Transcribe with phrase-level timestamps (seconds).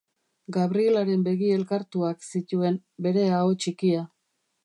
[0.53, 4.03] Gabrielaren begi elkartuak zituen, bere aho txikia.